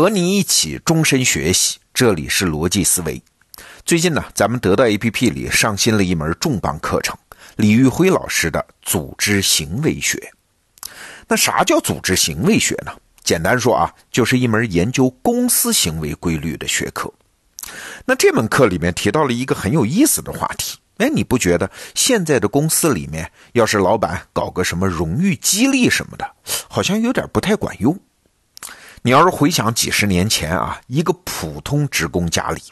[0.00, 3.22] 和你一起终身学习，这里是逻辑思维。
[3.84, 7.14] 最近呢，咱们得到 APP 里上新了一门重磅课程，
[7.56, 10.32] 李玉辉老师的组织行为学。
[11.28, 12.90] 那啥叫组织行为学呢？
[13.22, 17.12] 简单说啊，就是一门研究公司行为规律的学科。
[18.06, 20.78] 那这门课里面提到了一个很有意思的话题。
[20.96, 26.26] 哎，你不觉得现在的公司里面，要是老板搞个什么荣誉激励什么的，
[26.70, 28.00] 好像有点不太管用？
[29.02, 32.62] 你要是回想几十年前啊，一个普通职工家里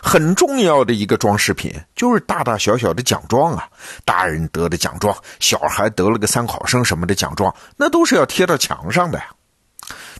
[0.00, 3.68] 很重要的一个装饰品，就是大大小小的奖状啊，
[4.04, 9.26] 大人得的奖状，小孩得了个三好生什么的奖状，那都是要贴到墙上的呀。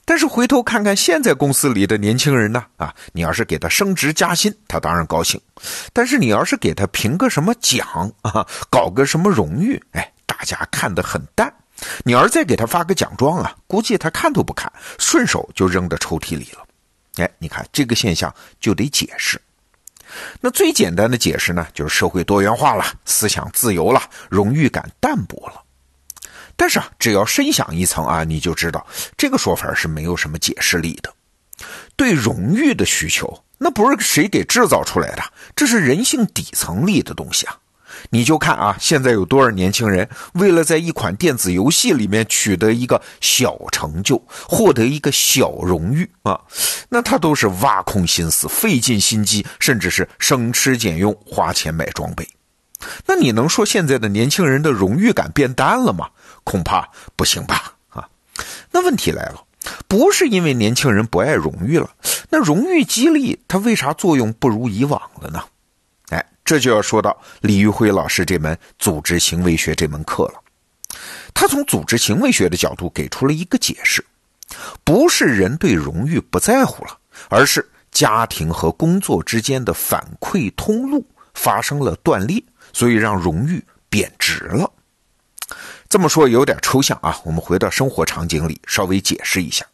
[0.05, 5.41] 但是回头看看现在公司里的年轻人呢，啊，你要是给他升职加薪，他当然高兴；
[5.95, 11.54] 但是你要是给他评个什么奖啊，搞个什么荣誉，哎，大家看得很淡。
[12.05, 16.65] 你要是再给他发个奖状啊，估计他看都不看，顺手就扔到抽屉里了。
[17.17, 19.41] 哎，你看这个现象就得解释。
[20.41, 25.63] 那最简单的解释呢，就是社会多元化了，思想自由了，荣誉感淡薄了。
[26.57, 31.13] 但是啊，只要深想一层啊，你就知道这个说法是没有什么解释力的。
[31.97, 35.23] 对荣誉的需求，那不是谁给制造出来的，
[35.57, 37.59] 这是人性底层里的东西啊。
[38.11, 46.41] 你就看啊，现在有多少年轻人为了在一款电子游戏里面取得一个小成就，获得一个小荣誉啊，
[46.89, 52.29] 那他都是挖空心思、费尽心机，甚至是省吃俭用花钱买装备。
[53.07, 56.09] 那你能说现在的年轻人的荣誉感变淡了吗？
[56.45, 57.75] 恐怕不行吧？
[57.89, 58.07] 啊，
[58.71, 59.43] 那问题来了，
[59.89, 61.91] 不是因为年轻人不爱荣誉了，
[62.29, 65.43] 那荣誉激励它为啥作用不如以往了呢？
[66.15, 70.35] 哎，这就要说到李玉辉老师这门组织行为学这门课了。
[71.35, 74.05] 他从组织行为学的角度给出了一个解释：
[74.85, 76.97] 不是人对荣誉不在乎了，
[77.29, 81.05] 而是家庭和工作之间的反馈通路
[81.35, 82.43] 发生了断裂。
[82.73, 84.69] 所以让荣誉贬值了，
[85.89, 87.21] 这么说有点抽象啊。
[87.25, 89.65] 我们回到生活场景里，稍微解释一下。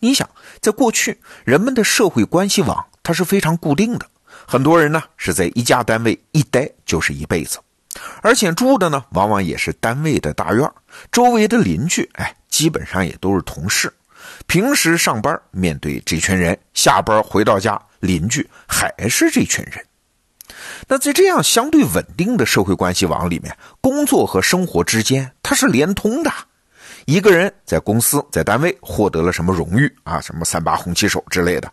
[0.00, 0.28] 你想，
[0.60, 4.06] 在过去，人们的社会关系网它是非常固定的，
[4.50, 7.60] 很多人呢是在一家单位一待就是一辈子，
[8.20, 10.68] 而且住的呢往往也是单位的大院，
[11.12, 13.92] 周围的邻居，哎，基本上也都是同事。
[14.48, 19.86] 平时上班面对这群人，下班回到家，邻居还是这群人。
[20.88, 26.32] 那在这样相对稳定的社会关系网里面，工作和生活之间它是连通的。
[27.06, 31.72] 一个人在公司、在单位获得了什么荣誉啊，什么三八红旗手之类的，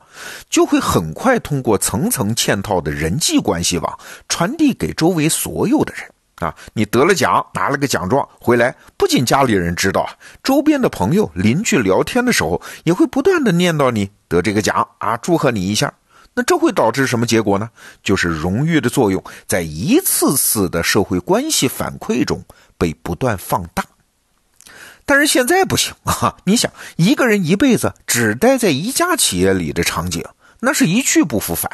[0.49, 3.99] 就会很快通过层层嵌套的人际关系网
[4.29, 6.55] 传递给周围所有的人啊。
[6.73, 10.09] 你得了奖，拿了个奖状回来，不仅家里人知道，
[10.41, 15.93] 周边的朋友、邻居聊天的时候也会不断的念叨你得这个奖啊，祝贺你一下。
[16.33, 17.69] 那这会导致什么结果呢？
[18.03, 22.43] 就是荣誉的作用在一次次的社会关系反馈中
[22.77, 23.83] 被不断放大。
[25.07, 26.35] 但是现在不行啊！
[26.43, 30.21] 你想，一个人一辈子只待在一家企业里的场景，
[30.59, 31.71] 那是一去不复返。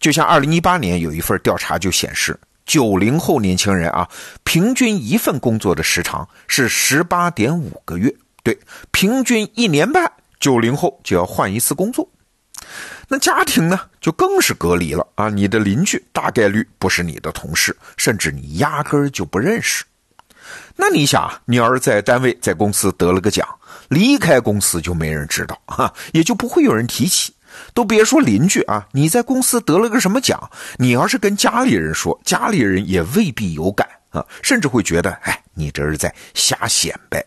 [0.00, 4.08] 就像二零一八年有一份调查就显示，九零后年轻人啊，
[4.42, 8.10] 平均一份工作的时长是十八点五个月，
[8.42, 8.58] 对，
[8.90, 12.08] 平均一年半，九零后就要换一次工作。
[13.08, 15.28] 那家庭呢，就更是隔离了啊！
[15.28, 19.84] 你的邻居大概率不是你的同事，甚至你压根儿就不认识。
[20.76, 23.46] 那你想，你要是在单位、在公司得了个奖，
[23.88, 27.34] 离开公司就没人知道哈，也就不会有人提起。
[27.74, 37.24] 都别说邻居啊，你在公司得了个什么奖，你要是跟家里人说，家里人也未必有感啊，甚至会觉得，哎，你这是在瞎显摆。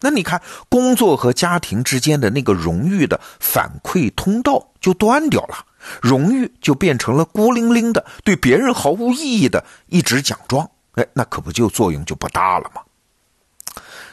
[0.00, 5.64] 那你看，工作和家庭之间的那个荣誉的反馈通道就断掉了，
[6.00, 10.70] 荣誉就变成了孤零零的、对别人毫无意义的一纸奖状。
[10.94, 12.82] 哎，那可不就作用就不大了吗？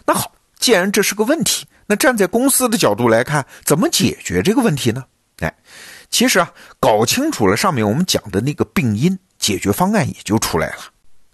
[0.05, 5.05] 那好，既然这是个问题，那站在公司的角度来看，怎么解决这个问题呢？
[5.39, 5.53] 哎，
[6.09, 10.77] 其实啊，搞清楚了上面我们讲的那个病因，解决方案也就出来了。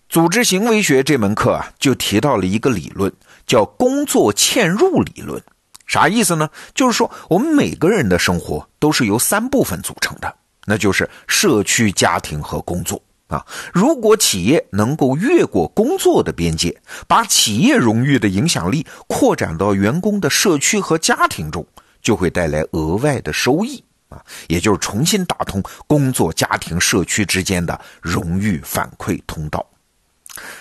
[0.10, 3.12] 组织行为学这门课啊，就提到了一个理论，
[3.46, 5.42] 叫工作嵌入理论。
[5.86, 6.50] 啥意思呢？
[6.74, 10.36] 就是说，我们每个人的生活都是由三部分组成的，
[10.66, 13.46] 那就是社区、家庭和工作啊。
[13.74, 21.66] 如果企业能够越过工作的边界，把企业荣誉的影响力扩展到员工的社区和家庭中，
[22.02, 29.66] 就会带来额外的收益啊，也就是重新打通工作、家庭、社区之间的荣誉反馈通道。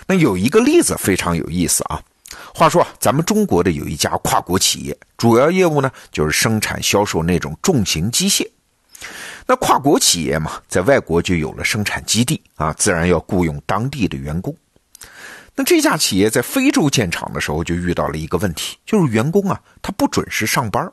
[0.07, 2.01] 那有一个例子非常有意思啊，
[2.55, 8.49] 话说，咱们中国的有一家跨国企业，主要业务呢就是生产销售那种重型机械。
[9.47, 14.55] 那跨国企业嘛，在外国就有了生产基地啊，自然要雇佣当地的员工。
[15.55, 20.93] 那这家企业在非洲建厂的时候，就遇到了一个问题，就是员工啊，他不准时上班。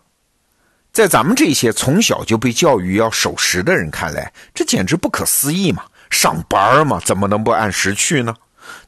[0.92, 5.84] 在咱们这些从小就被教育要守时的人看来，这简直不可思议嘛！
[6.12, 8.36] 上班嘛，怎么能不按时去呢？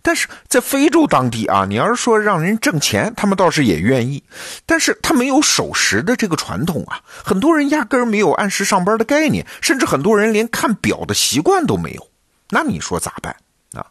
[0.02, 4.24] 但是在非洲当地啊，你要是说让人挣钱，他们倒是也愿意，
[4.66, 12.08] 但是他没有守时的这个传统啊，很多人压根儿没有按时上班的概念，甚至很多人连看表的习惯都没有。
[12.50, 13.36] 那你说咋办
[13.74, 13.86] 啊？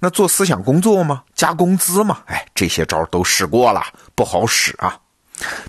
[0.00, 1.22] 那做思想工作吗？
[1.34, 2.20] 加工资吗？
[2.26, 3.82] 哎，这些招都试过了，
[4.14, 4.98] 不好使啊。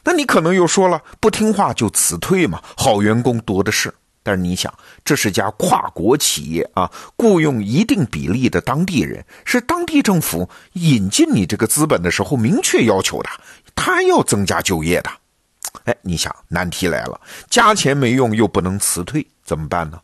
[0.03, 3.93] 那你可能又说了，不听话就辞退嘛，好员工多的是。
[4.21, 4.73] 但是你想，
[5.03, 13.29] 这是家跨国企业啊，雇佣一定比例的当地人，是当地政府引进你这个资本的时候明确要求的，
[13.75, 15.09] 他要增加就业的。
[15.85, 17.19] 哎，你想，难题来了，
[17.49, 19.99] 加钱没用，又不能辞退，怎么办呢？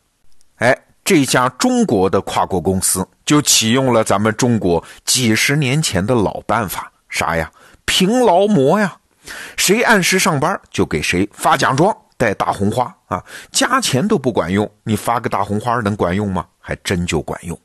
[0.57, 7.51] 哎，这家中国的跨国公司就启用了咱们中国几十年前的老办法，啥呀？
[7.85, 8.97] 评劳模呀，
[9.57, 11.95] 谁按时上班就给谁发奖状。
[12.17, 16.45] 带大红花啊，加钱都不管用，你发个大红花能管用吗？
[16.59, 17.59] 还真就管用。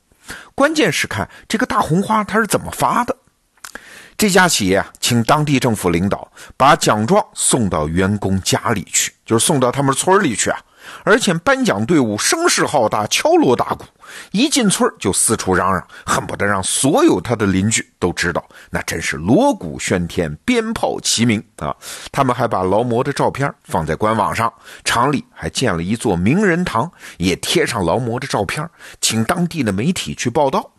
[0.54, 3.16] 关键是看这个大红花它是怎么发的。
[4.16, 10.60] 这家企业啊，请当地政府领导把奖状送到员工家里去，就是送到他们村里去啊。
[11.04, 13.84] 而且颁奖队伍声势浩大，敲锣打鼓，
[14.32, 18.44] 一进村就四处嚷嚷，恨不得让所有他的邻居都知道。
[18.70, 21.74] 那真是锣鼓喧天，鞭炮齐鸣啊！
[22.12, 24.52] 他们还把劳模的照片放在官网上，
[24.84, 28.68] 厂里还建了一座名人堂，也贴上劳模的照片，
[29.00, 30.72] 请当地的媒体去报道。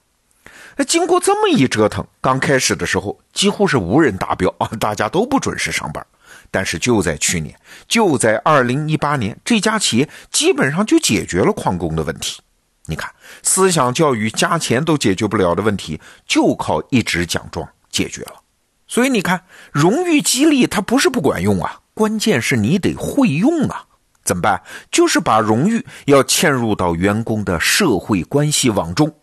[0.78, 6.06] 那经过这么一折腾，刚开始的时候几乎是无人达标啊， 大家都不准时上班。
[6.52, 7.58] 但是就在去年，
[7.88, 12.42] 就在二零一八年，这家企业基本上就解决了旷工的问题。
[12.88, 13.10] 你看，
[13.42, 18.42] 思想教育加钱都解决不了的问题，就靠一纸奖状解决了。
[18.86, 23.86] 所以你看，荣誉激励它不是不管用啊，关键是你得会用啊。
[24.24, 24.62] 怎么办？
[24.92, 29.16] 就是把荣誉要嵌入到员工的社会关系网中。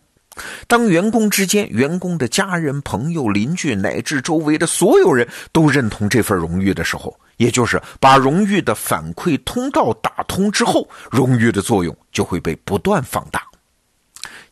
[0.67, 13.43] 当员工之间、员工的家人、朋友、邻居乃至周围的所有人都认同这份荣誉的时候，也就是把荣誉的反馈通道打通之后，荣誉的作用就会被不断放大。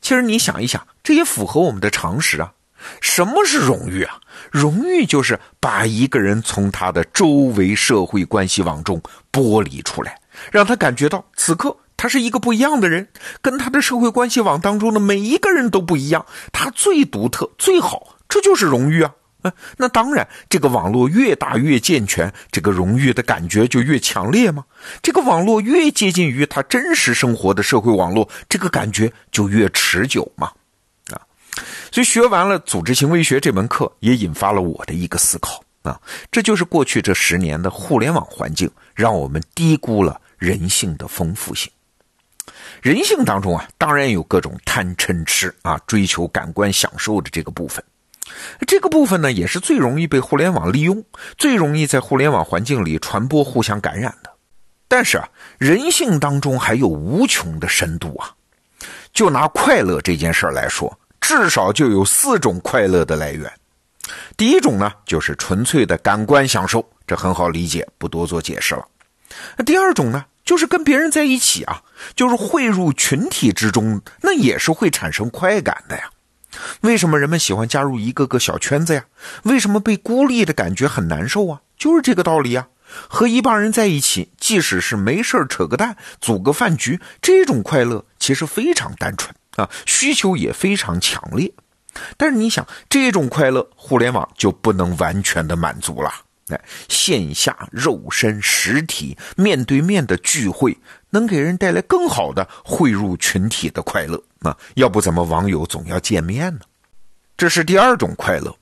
[0.01, 2.53] 其实你想一想，这也符合我们的常识啊。
[3.01, 4.21] 什么是荣誉啊？
[4.53, 9.01] 荣誉就是把一个人从他的周围社会关系网中
[9.33, 10.21] 剥离出来，
[10.53, 11.77] 让他感觉到此刻。
[11.97, 13.09] 他是一个不一样的人，
[13.41, 19.15] 跟他的社会关系网当中的每一个人都不一样，他最独特、最好，这就是荣誉啊！
[19.43, 24.65] 啊那当然，这个网络越大越健全，这个荣誉的感觉就越强烈吗？
[25.03, 30.51] 这个网络越接近于他真实生活的社会网络，这个感觉就越持久嘛！
[31.13, 31.23] 啊，
[31.93, 36.01] 所以学完了组织行为学这门课，也引发了我的一个思考啊，
[36.31, 41.71] 这就是过去这十年的互联网环境，让我们低估了人性的丰富性。
[42.83, 47.83] 人性当中啊，当然有各种贪嗔痴啊，追求感官享受的这个部分。
[48.67, 51.03] 这个部分呢，也是最容易被互联网利用，
[51.39, 54.31] 最容易在互联网环境里传播、互相感染的。
[54.89, 58.33] 但是啊，人性当中还有无穷的深度啊。
[59.13, 63.51] 就拿快乐这件事儿来说，至少就有四种快乐的来源。
[64.37, 68.87] 第一种呢，就是纯粹的感官享受，这很好理解，不多做解释了。
[69.57, 70.25] 那第二种呢？
[70.47, 71.83] 就是跟别人在一起啊，
[72.15, 76.09] 就是汇入群体之中，那也是会产生快感的呀。
[76.81, 79.05] 为什么人们喜欢加入一个个小圈子呀？
[79.43, 81.61] 为什么被孤立的感觉很难受啊？
[81.77, 82.69] 就是这个道理啊。
[83.09, 91.53] 和一帮人在一起，即使是没事扯个蛋、组个饭局，这种快乐其实非常单纯啊，需求也非常强烈。
[92.17, 96.13] 但是你想，这种快乐，互联网就不能完全的满足了。
[96.49, 100.79] 哎，线下肉身实体面对面的聚会，
[101.11, 104.57] 能给人带来更好的汇入群体的快乐啊！
[104.75, 106.61] 要不怎么网友总要见面呢？
[107.37, 108.57] 这是第二种快乐。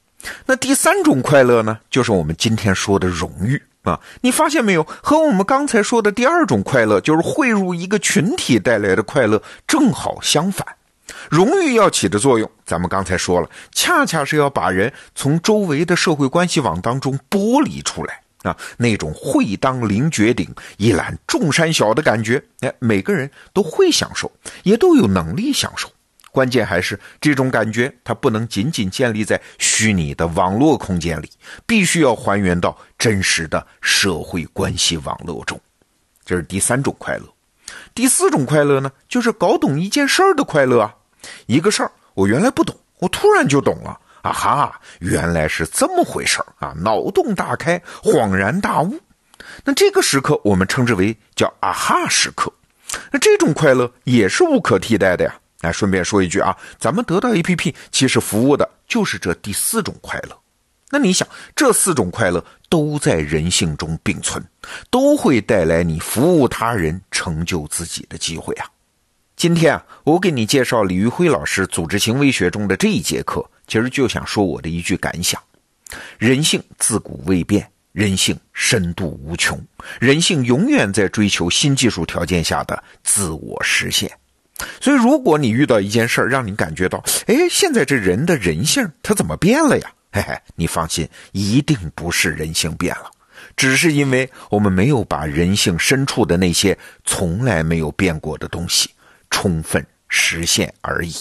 [0.46, 1.78] 那第三种快乐呢？
[1.90, 4.00] 就是我们今天说的荣誉啊！
[4.22, 4.82] 你发现没有？
[4.84, 10.66] 和我们刚才说的第二种快乐，就是汇入一个群体带来的快乐，正好相反。
[11.30, 24.30] 荣誉要起的作用，咱们刚才说了，恰恰是要把人从周围的社会关系网当中剥离出来啊，那种会当凌绝顶、一览众山小的感觉，哎，每个人都会享受，
[24.62, 25.90] 也都有能力享受。
[26.32, 31.30] 关键还是这种感觉，它不能仅仅建立在虚拟的网络空间里，
[31.64, 35.60] 必须要还原到真实的社会关系网络中。
[36.24, 37.33] 这是第三种快乐。
[37.94, 40.94] 第四种快乐呢，就是搞懂一件事儿的快乐啊。
[41.46, 48.98] 一个事儿我原来不懂，我突然就懂了，啊哈，原来是这么回事儿啊，脑洞大开，恍然大悟。
[49.64, 52.52] 那这个时刻我们称之为叫啊哈时刻。
[53.10, 55.34] 那这种快乐也是无可替代的呀。
[55.60, 60.36] 来，顺便说一句啊，咱们得到 APP 其实服务的就是这第四种快乐。
[60.90, 61.26] 那你想，
[61.56, 64.44] 这四种快乐都在人性中并存，
[64.90, 68.66] 都会带来你服务他人、成就自己的机会啊。
[69.36, 75.42] 今天啊，我给你介绍李玉辉老师组织行为学中的这一节课，其实就想说我的一句感想：
[76.18, 79.60] 人性自古未变，人性深度无穷，
[79.98, 84.08] 人性永远在追求新技术条件下的自我实现。
[84.80, 89.92] 所以，如果你遇到一件事儿，让你感觉到，哎，现在这人的人性他怎么变了呀？
[90.14, 93.10] 嘿嘿，你放心，一定不是人性变了，
[93.56, 98.88] 只是因为我们没有把人性深处的那些从来没有变过的东西
[99.28, 101.12] 充分实现而已。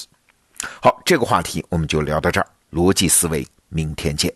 [0.80, 4.32] 好，这个话题我们就聊到这儿，逻辑思维，明天见。